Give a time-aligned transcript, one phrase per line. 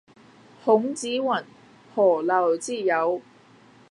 [0.65, 1.21] 孔子云：
[1.93, 3.21] 「何陋之有？」